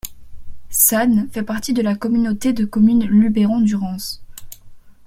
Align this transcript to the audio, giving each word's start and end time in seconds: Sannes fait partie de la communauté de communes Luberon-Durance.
Sannes 0.71 1.29
fait 1.31 1.43
partie 1.43 1.73
de 1.73 1.83
la 1.83 1.93
communauté 1.93 2.53
de 2.53 2.65
communes 2.65 3.05
Luberon-Durance. 3.05 4.23